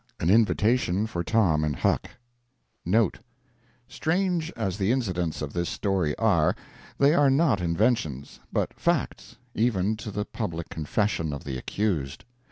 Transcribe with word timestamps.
AN 0.19 0.31
INVITATION 0.31 1.05
FOR 1.05 1.23
TOM 1.23 1.63
AND 1.63 1.75
HUCK 1.75 2.09
[Note: 2.83 3.19
Strange 3.87 4.51
as 4.57 4.79
the 4.79 4.91
incidents 4.91 5.43
of 5.43 5.53
this 5.53 5.69
story 5.69 6.17
are, 6.17 6.55
they 6.97 7.13
are 7.13 7.29
not 7.29 7.61
inventions, 7.61 8.39
but 8.51 8.73
facts—even 8.79 9.95
to 9.97 10.09
the 10.09 10.25
public 10.25 10.69
confession 10.69 11.31
of 11.31 11.43
the 11.43 11.55
accused. 11.55 12.25